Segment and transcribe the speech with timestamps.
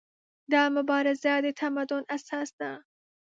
[0.51, 2.71] دا مبارزه د تمدن اساس ده.